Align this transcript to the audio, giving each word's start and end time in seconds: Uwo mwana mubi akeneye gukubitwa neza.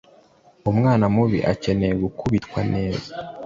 Uwo 0.63 0.71
mwana 0.79 1.05
mubi 1.15 1.39
akeneye 1.53 1.93
gukubitwa 2.03 2.59
neza. 2.73 3.09